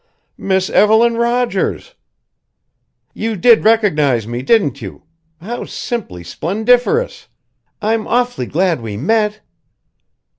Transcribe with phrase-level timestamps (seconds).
[0.39, 1.93] "Miss Evelyn Rogers!"
[3.13, 5.03] "You did recognize me, didn't you?
[5.39, 7.27] How simply splendiferous!
[7.83, 9.41] I'm awfully glad we met!"